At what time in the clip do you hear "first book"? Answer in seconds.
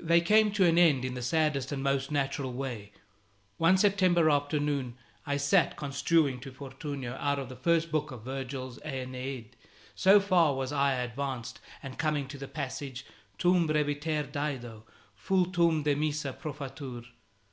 7.54-8.10